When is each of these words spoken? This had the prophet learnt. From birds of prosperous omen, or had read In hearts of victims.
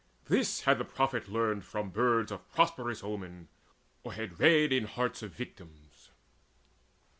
This 0.25 0.61
had 0.61 0.79
the 0.79 0.83
prophet 0.83 1.27
learnt. 1.29 1.63
From 1.63 1.91
birds 1.91 2.31
of 2.31 2.51
prosperous 2.51 3.03
omen, 3.03 3.49
or 4.03 4.13
had 4.13 4.39
read 4.39 4.73
In 4.73 4.85
hearts 4.85 5.21
of 5.21 5.29
victims. 5.31 6.09